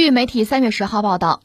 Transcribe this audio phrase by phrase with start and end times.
[0.00, 1.40] 据媒体三月十号报道，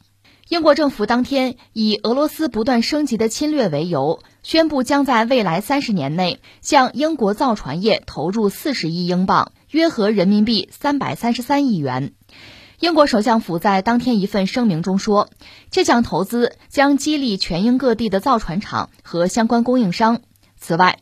[0.48, 12.12] 英国政府当天以俄罗斯不断升级的侵略为由，宣布将在未来三十年内向英国造船业投入四十亿英镑，约合人民币三百三十三亿元。
[12.78, 15.30] 英国首相府在当天一份声明中说，
[15.72, 20.20] 这项投资将激励全英各地的造船厂和相关供应商。
[20.56, 21.00] 此外，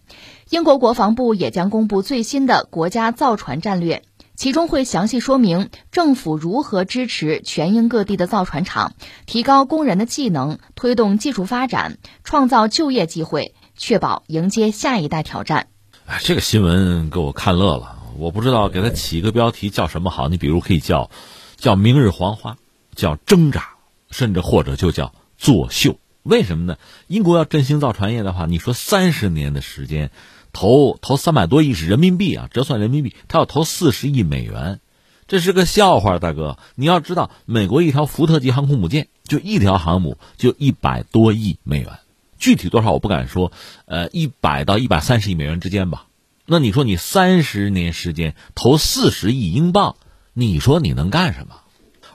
[0.49, 4.03] 英国国防部也将公布最新的国家造船战略，
[4.43, 15.69] 其中会详细说明政府如何支持全英各地的造船厂，提高工人的技能，推动技术发展，创造就业机会，确保迎接下一代挑战。
[16.07, 20.27] 哎，这个新闻给我看乐了，我不知道给它起一个标题叫什么好。
[20.27, 21.09] 你比如可以叫。
[21.55, 22.57] 叫明日黄花，
[22.97, 23.75] 叫挣扎，
[24.11, 26.01] 甚至或者就叫作秀。
[26.25, 26.77] 为什么呢？
[27.07, 30.11] 英国要振兴造船业的话，你说三十年的时间，
[30.53, 34.81] 投投三百多亿是人民币啊，折算人民币，他要投四十亿美元，
[35.27, 36.59] 这是个笑话，大哥。
[36.75, 41.99] 你要知道，美国一条福特级航空母舰就一条航母就一百多亿美元，
[42.39, 43.51] 具体多少我不敢说，
[43.87, 46.07] 呃，一百到一百三十亿美元之间吧。
[46.45, 49.97] 那你说你三十年时间投四十亿英镑？
[50.35, 51.57] 你说你能干什么？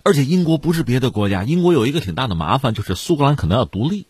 [0.04, 4.06] 而且英国不是别的国家，英国有一个挺大的麻烦，就是苏格兰可能要独立。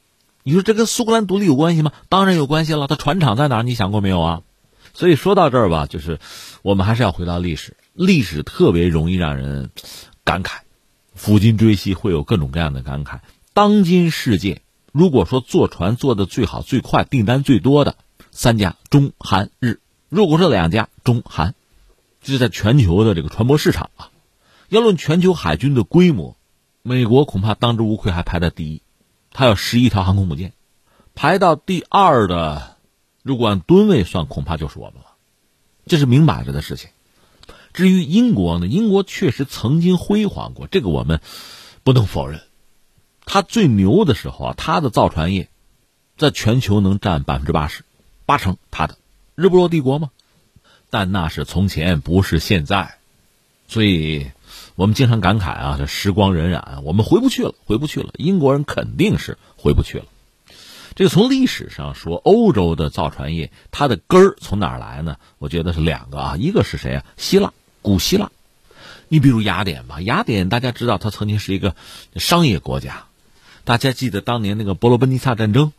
[0.47, 1.91] 你说这跟苏格兰独立有关系吗？
[2.07, 2.87] 当然有关系了。
[2.87, 3.63] 它船厂在哪儿？
[3.63, 4.43] 你想过没有啊？
[4.93, 6.21] 所以说到这儿吧，就是
[6.61, 9.71] 我们还是要回到历史，历史特别容易让人
[10.23, 10.59] 感慨，
[11.19, 13.19] 抚今追昔会有各种各样的感慨。
[13.53, 14.61] 当今世界，
[14.93, 17.97] 如果说坐船坐的最好、最快、订单最多的
[18.31, 21.55] 三家，中韩日；如果说两家，中韩。
[22.21, 24.11] 就是在全球的这个船舶市场啊，
[24.69, 26.37] 要论全球海军的规模，
[26.83, 28.81] 美国恐怕当之无愧还排在第一，
[29.37, 30.51] 它有十一条航空母舰，
[31.13, 32.75] 排到第二的，
[33.21, 35.11] 如果按吨位算，恐怕就是我们了，
[35.85, 36.89] 这是明摆着的事情。
[37.71, 41.21] 至于英国呢，英国确实曾经辉煌过，这个我们
[41.83, 42.41] 不能否认。
[43.27, 45.49] 它最牛的时候啊，它的造船业
[46.17, 47.83] 在全球能占百分之八十，
[48.25, 48.97] 八成它的，
[49.35, 50.09] 日不落帝国吗？
[50.89, 52.97] 但那是从前，不是现在，
[53.67, 54.31] 所以
[54.77, 58.11] 我们经常感慨啊，这时光荏苒，我们回不去了，回不去了。
[58.15, 60.05] 英国人肯定是回不去了。
[60.93, 65.17] 这个从历史上说，欧洲的造船业它的根儿从哪儿来呢？
[65.39, 67.05] 我觉得是两个啊，一个是谁啊？
[67.17, 68.29] 希腊，古希腊。
[69.07, 71.75] 你比如雅典吧，雅典大家知道，它曾经是一个
[72.15, 73.05] 商业国家。
[73.63, 75.73] 大家记得当年那个伯罗奔尼撒战争，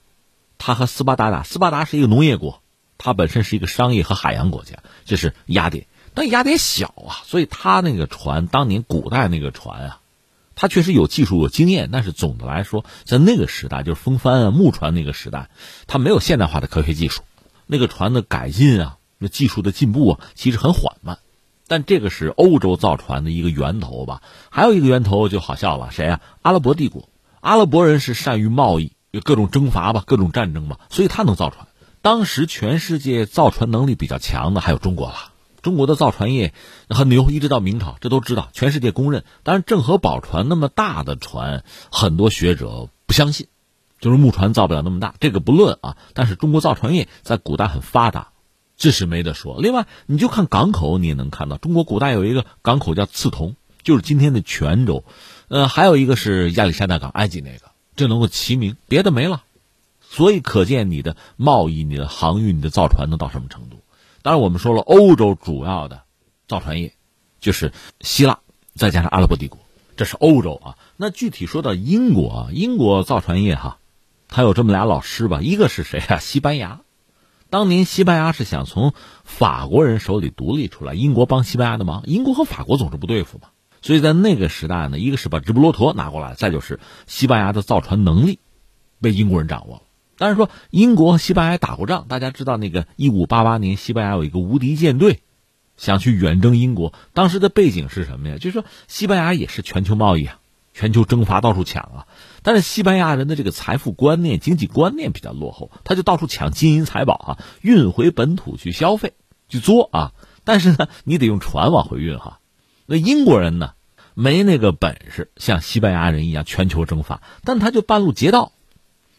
[0.59, 2.61] 它和斯巴达打，斯巴达是一个农业国。
[2.99, 5.87] 它本身是一个商业和海洋国家，这是雅典。
[6.19, 10.01] 但雅典小啊，所以他那个船，当年古代那个船啊，
[10.57, 15.49] 他确实有技术有经验，但是总的来说，在那个时代，就是风帆啊、木船那个时代，
[15.87, 17.23] 他没有现代化的科学技术，
[17.69, 21.21] 那个船的改进啊、那技术的进步啊，其实很缓慢。
[21.69, 24.21] 但这个是欧洲造船的一个源头吧？
[24.51, 26.21] 还有一个源头就好笑了，谁啊？
[26.43, 27.09] 阿拉伯帝国，
[27.41, 31.69] 阿拉伯人是善于贸易，有各种征伐吧，各种战争吧，所以他能造船。
[32.03, 35.15] 当时全世界造船能力比较强的还有中国了，
[35.69, 36.55] 中国的造船业
[36.89, 39.23] 很牛，一直到明朝，这都知道，全世界公认。
[39.43, 41.63] 当然，郑和宝船那么大的船，
[41.93, 43.49] 很多学者不相信，
[44.01, 45.99] 就是木船造不了那么大，这个不论啊。
[46.15, 48.29] 但是中国造船业在古代很发达，
[48.79, 49.61] 这是没得说。
[49.61, 55.05] 另外，你就看港口，你也能看到，中国古代有一个港口叫刺桐，就是今天的泉州，
[55.49, 59.43] 呃，还有一个是亚历山大港，埃及那个，这能够齐名，别的没了。
[60.01, 63.78] 所以可见你的贸易、你的航运、你的造船能到什么程度？
[64.23, 66.03] 当然，我们说了，欧洲主要的
[66.47, 66.95] 造船业
[67.41, 68.41] 就是希腊，
[68.75, 69.59] 再加上阿拉伯帝国，
[69.97, 70.77] 这是欧洲啊。
[70.97, 73.79] 那具体说到英国啊，英国造船业哈，
[74.29, 75.41] 它有这么俩老师吧？
[75.41, 76.19] 一个是谁啊？
[76.19, 76.81] 西班牙。
[77.51, 78.93] 当年西班牙是想从
[79.25, 83.49] 法国人手里独立出来，英国帮西班牙的忙，英国和法国总是不对付嘛。
[83.81, 88.41] 所以在那个时代呢，一个是把直布罗陀拿过来，再就是西班牙的造船能力
[89.01, 89.83] 被英国人掌握了。
[90.19, 95.21] 但是说英国和西班牙打过仗，大家知道那个一五八八年，西班牙有一个无敌舰队，
[95.77, 96.93] 想去远征英国。
[97.15, 98.35] 当时的背景是什么呀？
[98.35, 100.41] 就是说西班牙也是全球贸易啊，
[100.75, 102.07] 全球征伐到处抢啊。
[102.43, 109.13] 但是西班牙人的这个财富观念、经济观念比较落后，他就到处抢金银财宝啊，运回本土去消费
[109.49, 110.13] 去作啊。
[110.45, 112.41] 但是呢，你得用船往回运哈。
[112.87, 113.73] 那英国人呢，
[114.15, 118.53] 没那个本事，像西班牙人一样全球征伐，但他就半路劫道。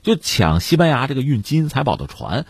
[0.03, 2.45] 就抢西班牙这个运金银财宝的船，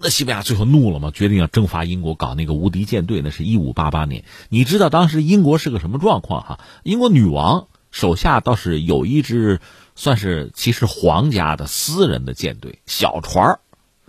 [0.00, 3.20] 那西班牙最后怒了嘛，决定要征伐英国，搞那个无敌舰队。
[3.20, 6.60] 那是一五八八年，你知道当时英国是个什么状况哈？
[6.84, 9.60] 英国女王手下倒是有一支，
[9.96, 13.58] 算是其实皇家的私人的舰队，小船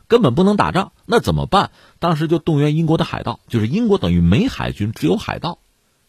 [0.08, 0.92] 根本不能打仗。
[1.06, 1.72] 那怎么办？
[1.98, 5.58] 当时就动员英国的海盗，就是英国等于没海军，只有海盗，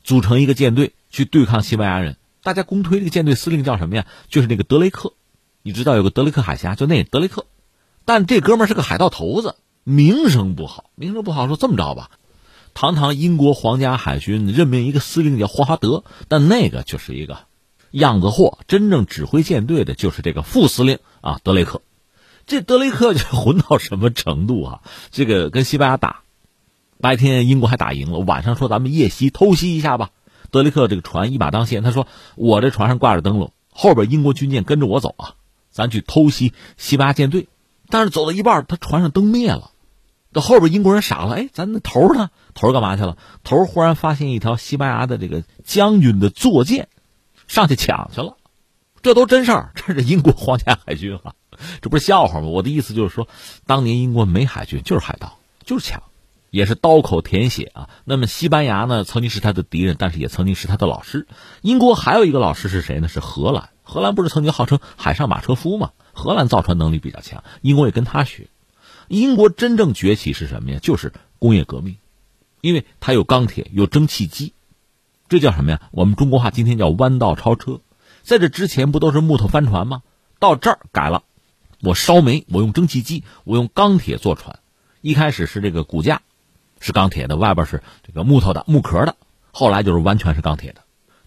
[0.04, 2.16] 组成一个舰队去对抗西班牙人。
[2.42, 4.06] 大家公推这个舰队司令叫什么呀？
[4.28, 5.14] 就是那个德雷克，
[5.62, 7.46] 你知道有个德雷克海峡，就那德雷克，
[8.04, 11.46] 但这哥们是个海盗头子，名声不好，名声不好。
[11.46, 12.10] 说这么着吧，
[12.74, 17.40] 堂堂英国皇家海军任命一个司令叫霍华德，但那个就是一个
[17.90, 21.82] 样子货，真正指挥舰队的就是这个副司令啊，德雷克。
[22.46, 24.80] 这德雷克 就混到什么程度啊？
[25.10, 26.22] 这个跟西班牙打。
[27.02, 30.10] 白天英国还打赢了，晚上说咱们夜袭偷袭一下吧。
[30.50, 35.34] 德雷克这个船一马当先，他说我这船上挂着灯笼，后边英国军舰跟着我走啊，
[35.70, 37.48] 咱去偷袭西班牙舰队。
[37.88, 39.72] 但是走到一半，他船上灯灭了，
[40.32, 42.30] 这后边英国人傻了，哎，咱那头呢？
[42.54, 43.16] 头干嘛去了？
[43.42, 46.88] 头忽然发现一条西班牙的这个将军的坐舰，
[47.48, 48.36] 上去抢去了。
[49.02, 51.34] 这都真事儿，这是英国皇家海军啊，
[51.80, 52.46] 这不是笑话吗？
[52.46, 53.26] 我的意思就是说，
[53.66, 56.02] 当年英国没海军，就是海盗，就是抢。
[56.50, 57.88] 也是刀口舔血啊！
[58.04, 61.26] 那么西班牙呢，曾经是他的敌人，但是也曾经是他的老师。
[61.62, 63.08] 英国还有一个老师是谁呢？
[63.08, 63.70] 是荷兰。
[63.82, 65.92] 荷兰不是曾经号称海上马车夫吗？
[66.12, 68.48] 荷兰造船能力比较强，英国也跟他学。
[69.08, 70.78] 英国真正崛起是什么呀？
[70.80, 71.96] 就是工业革命，
[72.60, 74.52] 因为它有钢铁，有蒸汽机，
[75.28, 75.80] 这叫什么呀？
[75.92, 77.80] 我们中国话今天叫弯道超车。
[78.22, 80.02] 在这之前不都是木头帆船吗？
[80.38, 81.22] 到这儿改了，
[81.82, 84.58] 我烧煤，我用蒸汽机，我用钢铁做船。
[85.00, 86.22] 一开始是这个骨架。
[86.80, 89.14] 是钢铁的，外边是这个木头的木壳的，
[89.52, 90.80] 后来就是完全是钢铁的。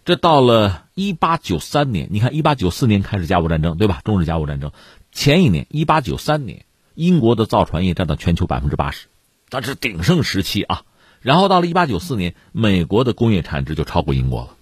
[0.04, 4.02] 这到了一八九三年，你看一八九四年开始甲午战争，对吧？
[4.04, 4.72] 中日甲午战争
[5.12, 9.06] 前一年，一八九三年，英国的造船业占到全球百分之八十，
[9.50, 10.82] 那是鼎盛时期啊。
[11.20, 14.56] 然后到了一八九四年，美国的工业产值就超过英国了，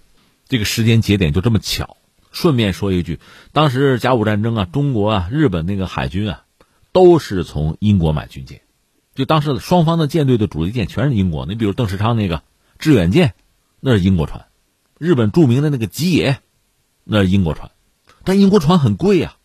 [0.47, 1.97] 这个时间节点就这么巧。
[2.31, 3.19] 顺便说一句，
[3.51, 6.43] 当时甲午战争啊，中国啊、日本那个海军啊，
[6.93, 8.61] 都是从英国买军舰。
[9.15, 12.41] 就当时双方的舰队的主力舰全是英国，你比如邓世昌那个
[12.79, 13.35] 致远舰，
[13.79, 14.45] 那是英国船；
[14.97, 16.39] 日本著名的那个吉野，
[17.03, 17.71] 那是英国船。
[18.23, 19.35] 但英国船很贵呀，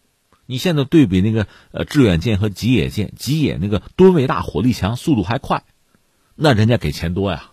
[0.46, 5.64] 你现在对比那个呃致远舰和吉野舰，吉野那个吨位大、火力强、速度还快，
[6.34, 7.50] 那人家给钱多呀。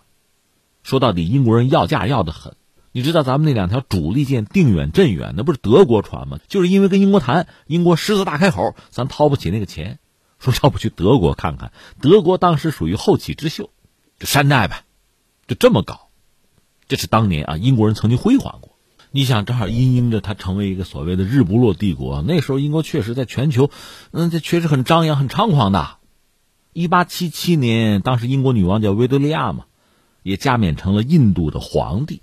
[0.82, 2.54] 说到底，英国人要价要的很。
[2.92, 6.38] 你知道咱们那两条主力舰定远、镇远，那不是德国船吗？
[6.48, 9.98] 就是因为跟英国谈，英国狮子大开口，咱掏不起那个钱。
[10.38, 11.72] 说要不去德国看看？
[12.00, 13.70] 德国当时属于后起之秀，
[14.18, 14.84] 就山寨呗，
[15.46, 16.08] 就这么搞。
[16.88, 18.76] 这是当年啊，英国人曾经辉煌过。
[19.10, 22.22] 你想，正好因应着他成为一个所谓的日不落帝国。
[22.22, 23.70] 那时候英国确实在全球，
[24.10, 25.96] 嗯，这确实很张扬、很猖狂的。
[26.74, 29.64] 一八七七年，当时英国女王叫维多利亚嘛，
[30.22, 32.20] 也加冕成了印度的皇帝，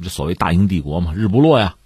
[0.00, 1.76] 这所谓大英帝国嘛，日不落呀。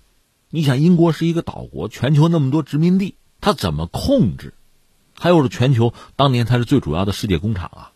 [0.51, 4.53] 你想，英国是一个岛国，全球那么多殖民地，他怎么控制？
[5.21, 7.93] 还有是全球当年它是最主要的世界工厂啊，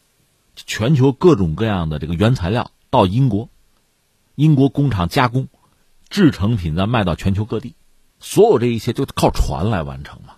[0.55, 3.49] 全球各种各样的这个原材料到英国，
[4.35, 5.49] 英国工厂加工，
[6.11, 7.77] 制成品再卖到全球各地，
[8.21, 10.35] 所有这一切就靠船来完成嘛。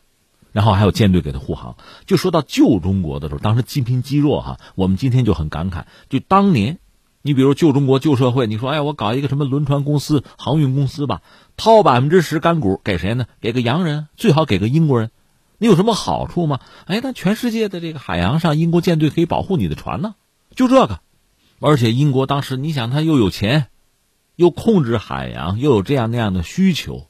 [0.53, 1.77] 然后还有舰队给他护航。
[2.07, 5.87] 就说到旧中国的时候，当时积贫积弱哈，我们今天就很感慨。
[6.09, 6.79] 就当年，
[7.21, 11.21] 你比如旧中国旧社会，你说哎，我搞一个什么轮船公司、航运公司吧，
[11.57, 13.27] 掏百分之十干股给谁呢？
[13.41, 15.11] 给个洋人，最好给个英国人。
[15.59, 16.61] 你有什么好处吗？
[16.85, 20.15] 哎，那全世界的这个海洋上，英国舰队可以保护你的船呢，
[20.55, 21.01] 就这个。
[21.59, 23.69] 而且英国当时，你想他又有钱，
[24.35, 27.07] 又控制海洋，又有这样那样的需求，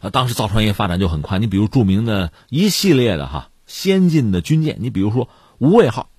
[0.00, 1.38] 啊，当时造船业发展就很快。
[1.38, 6.10] 你比如著名的一系列的哈先进的军舰，你比如说无畏号，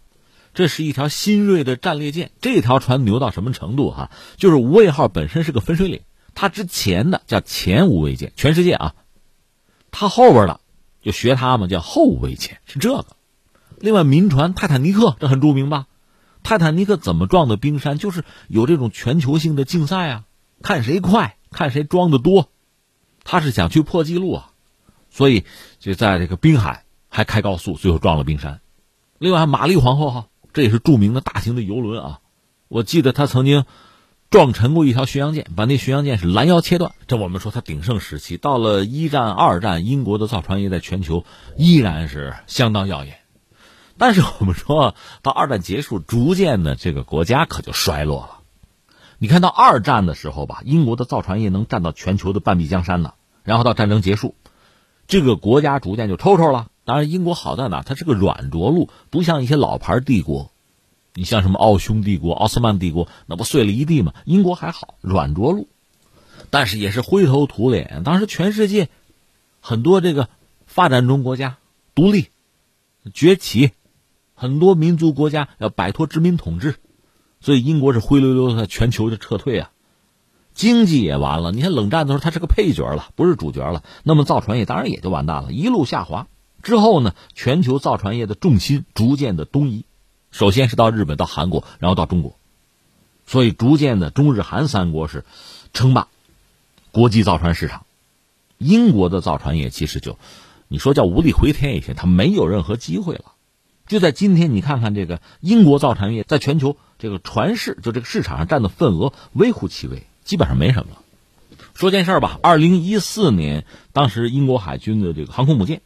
[0.56, 2.32] 这是一条新锐的战列舰。
[2.42, 4.10] 这条船牛到什么程度哈？
[4.38, 6.02] 就是无畏号本身是个分水岭，
[6.34, 8.96] 它之前的叫前无畏舰，全世界啊，
[9.92, 10.60] 它后边的。
[11.12, 13.06] 学他们叫后危潜是这个，
[13.80, 15.88] 另外民船泰坦尼克这很著名吧？
[16.44, 17.98] 泰坦尼克怎么撞的冰山？
[17.98, 20.24] 就是有这种全球性的竞赛啊，
[20.62, 22.50] 看谁快，看谁装的多。
[23.24, 24.52] 他是想去破纪录啊，
[25.10, 25.46] 所以
[25.80, 28.62] 就在这个滨海还开高速，最后撞了冰山。
[29.18, 32.20] 另外玛丽皇后哈，这也是著名的大型的游轮啊，
[32.68, 33.66] 我记得他曾经。
[34.30, 36.92] 撞沉过一条巡洋舰，把那巡洋舰是拦腰切断。
[37.08, 41.26] 这我们说它鼎盛时期，到了一战、二战，英国的造船业在全球
[41.58, 43.22] 依然是相当耀眼。
[43.98, 44.94] 但是我们说
[45.24, 48.42] 到二战结束，逐渐的这个国家可就衰落了。
[49.18, 53.14] 你看到二战的时候吧，英国的造船业能占到全球的半壁江山呢。
[53.44, 54.36] 然后到战争结束，
[55.08, 56.68] 这个国家逐渐就抽抽了。
[56.86, 57.82] 当然，英国好在哪？
[57.82, 60.52] 它是个软着陆，不像一些老牌帝国。
[61.14, 64.14] 你像什么奥匈帝国、奥斯曼帝国，那不碎了一地吗？
[64.26, 65.68] 英国还好，软着陆，
[66.50, 68.04] 但是也是灰头土脸。
[68.04, 68.90] 当时全世界
[69.60, 70.30] 很多这个
[70.66, 71.58] 发展中国家
[71.96, 72.30] 独立
[73.14, 73.72] 崛起，
[74.36, 76.76] 很多民族国家要摆脱殖民统治，
[77.42, 79.72] 所以英国是灰溜溜的全球就撤退啊。
[80.54, 81.52] 经济也完了。
[81.52, 83.84] 你看冷战的时候，它是个配角了，不是主角了。
[84.04, 86.28] 那么造船业当然也就完蛋了，一路下滑。
[86.62, 89.86] 之后呢，全球造船业的重心逐渐的东移，
[90.32, 92.38] 首先是到日本、到韩国，然后到中国，
[93.26, 95.26] 所以逐渐的中日韩三国是
[95.74, 96.08] 称霸
[96.92, 97.86] 国际造船市场。
[98.58, 100.18] 英国的造船业其实就，
[100.68, 103.34] 你说叫无力回天也行，它没有任何机会了。
[103.88, 111.02] 就在今天，你看看这个英国造船业在全球这个船市就这个市场上占的份额微乎其微，基本上没什么了。
[111.74, 115.82] 说件事儿吧，二零一四年，当时英国海军的这个航空母舰。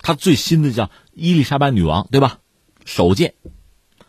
[0.00, 2.38] 它最新的叫伊丽莎白女王，对吧？
[2.84, 3.34] 首舰，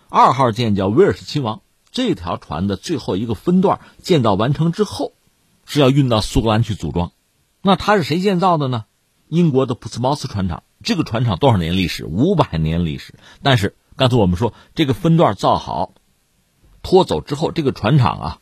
[0.10, 1.62] 二号舰叫威尔士亲王。
[1.92, 5.14] 这条船的最后一个分段建造完成之后，
[5.66, 7.12] 是要运到苏格兰去组装。
[7.62, 8.86] 那它是谁建造的呢？
[9.28, 10.64] 英国的普斯茅斯船厂。
[10.82, 12.06] 这个船厂多少年历史？
[12.06, 13.16] 五百年历史。
[13.44, 15.94] 但是刚才我们说，这个分段造好，
[16.82, 18.40] 拖走之后，这个船厂啊，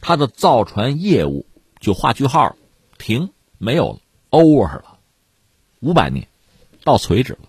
[0.00, 1.46] 它的造船业务
[1.80, 2.56] 就画句号，
[2.98, 3.98] 停，没有了
[4.30, 4.98] ，over 了，
[5.80, 6.28] 五百年。
[6.82, 7.40] 到此为止了，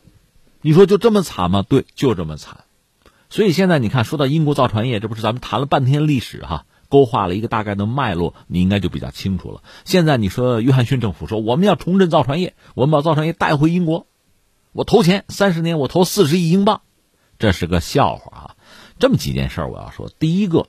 [0.61, 1.61] 你说就这么惨吗？
[1.61, 2.64] 对，就这么惨。
[3.29, 9.63] 所以现在你看，说到英国造船业，这不是咱们谈了半天历史哈，勾画了一个大概的脉络，你应该就比较清楚了。
[9.83, 14.07] 现在你说约翰逊政府说我们要重振造船业，我们把造船业带回英国，
[14.71, 16.81] 我投钱三十年，我投四十亿英镑，
[17.39, 18.55] 这是个笑话啊！
[18.99, 20.67] 这么几件事我要说，第一个，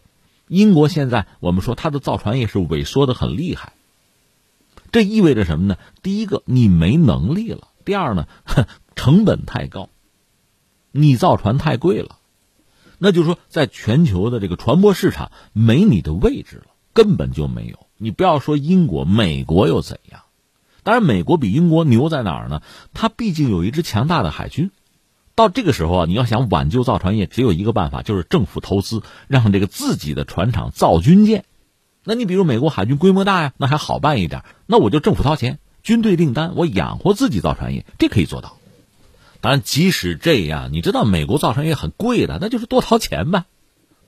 [0.49, 3.75] 英国现在我们说它的造船业是萎缩的很厉害，
[4.91, 5.77] 这意味着什么呢？
[6.03, 7.69] 第一个，你没能力了。
[7.85, 8.27] 第二呢，
[8.97, 9.91] 成本太高，
[10.91, 12.16] 你造船太贵了，
[12.99, 17.87] 那就是说，在全球的这个船舶市场没你的位置了，根本就没有。
[17.99, 20.23] 你不要说英国，美国又怎样？
[20.83, 22.63] 当然，美国比英国牛在哪儿呢？
[22.95, 24.71] 它毕竟有一支强大的海军。
[25.35, 31.45] 到这个时候啊，你要想挽救造船业，只有一个办法，就是政府投资，让这个自己的船厂造军舰。
[32.05, 35.59] 那你比如美国海军规模大呀，那还好办一点，那我就政府掏钱。
[35.83, 38.56] 军队订单，我养活自己造船业，这可以做到。
[39.47, 43.45] 当然，即使这样，你知道美国造船业很贵的，那就是多掏钱呗。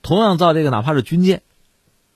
[0.01, 1.43] 同样造这个，哪怕是军舰，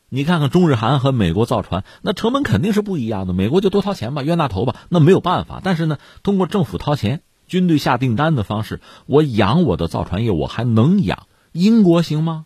[0.09, 3.31] 你看看中日韩和美国造船，那成本肯定是不一样的。
[3.31, 5.61] 美国就多掏钱吧，冤大头吧，那没有办法。
[5.63, 11.27] 但是呢，通过政府掏钱、军队下订单的方式，我养我的造船业，我还能养。
[11.53, 12.45] 英国行吗？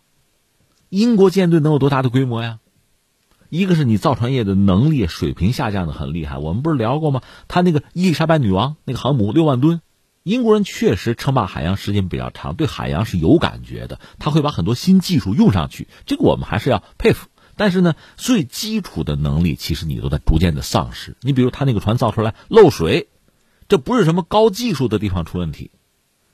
[0.90, 2.60] 英国舰队能有多大的规模呀？
[3.48, 7.20] 一个是你造船业的能力水平下降的很厉害，我们不是聊过吗？
[7.48, 9.80] 他那个伊丽莎白女王那个航母六万吨，
[10.28, 17.28] 英国人确实称霸海洋时间比较长，对海洋是有感觉的，他会把很多新技术用上去，这个我们还是要佩服。
[17.56, 21.16] 但是呢，最基础的能力其实你都在逐渐的丧失。
[21.22, 23.08] 你比如他那个船造出来漏水，
[23.68, 25.70] 这不是什么高技术的地方出问题，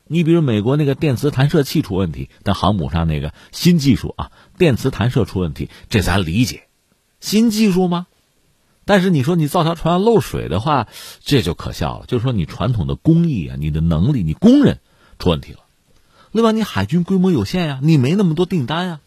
[0.09, 6.65] 你比如美国那个电磁弹射器出问题，但航母上那个新技术啊，电磁弹射出问题，这咱理解。
[7.21, 8.09] 新技术吗？
[8.87, 10.89] 但是你说你造条船要漏水的话，
[11.21, 12.07] 这就可笑了。
[12.07, 14.81] 就是说你传统的工艺啊，你的能力，你工人
[15.19, 15.61] 出问题了。
[16.33, 19.01] 另外，你海军规模有限呀，你没那么多订单啊。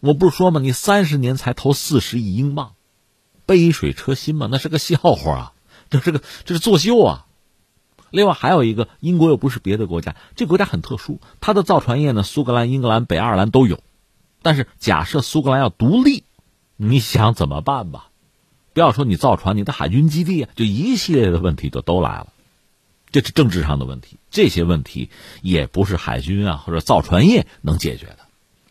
[0.00, 0.60] 我不是说吗？
[0.60, 2.72] 你三十年才投四十亿英镑，
[3.46, 5.52] 杯水车薪嘛，那是个笑话啊！
[5.90, 7.26] 这是个这是作秀啊。
[8.10, 13.80] 另外还有一个，英国又不是别的国家，这国家很特殊，它的造船业呢，苏格兰、英格兰、北爱尔兰都有。
[14.42, 16.24] 但是假设苏格兰要独立。
[16.82, 18.09] 你想怎么办吧？
[18.80, 22.28] 要说你造船，你的海军基地啊，就一系列的问题就都来了。
[23.12, 25.10] 这是政治上的问题，这些问题
[25.42, 28.18] 也不是海军啊或者造船业能解决的。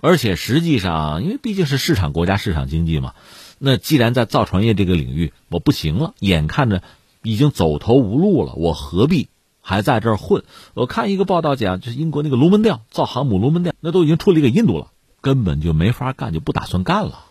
[0.02, 3.16] 而且实际上，因为毕竟是市场国家、市场经济嘛，
[3.58, 6.82] 那既然在造船业这个领域我不行了，眼看着
[7.22, 9.28] 已经走投无路了，我何必
[9.60, 10.44] 还在这儿混？
[10.74, 14.88] 我看一个报道讲，就是英国那个龙门吊造航母龙门吊，那都已经处理给印度了，
[15.20, 17.26] 根本就没法干，就不打算干了。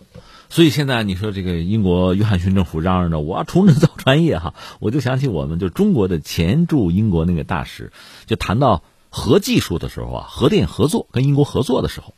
[0.51, 7.93] 所以现在你说这个英国约翰逊政府嚷嚷着我要重振造船业哈，我就想起我们就中国的前驻英国那个大使，
[8.27, 12.15] 就谈到核技术的时候啊，核电合作跟英国合作的时候，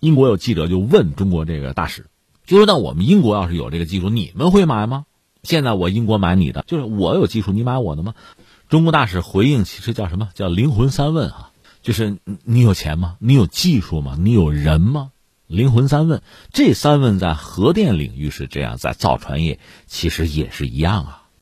[0.00, 2.06] 英国有记者就问中国这个大使，
[2.44, 5.06] 就说那我们英国要是有这个技术，你们会买吗？
[5.42, 8.14] 现在我英国买你的，就是我有技术，你买我的吗？
[8.68, 11.50] 中国大使回应其实叫什么叫灵魂三问啊，
[11.80, 13.16] 就是你有钱吗？
[13.18, 14.16] 你有技术吗？
[14.20, 15.11] 你有人吗？
[15.52, 21.21] 灵魂三问，这三问在核电领域是这样，在造船业其实也是一样啊。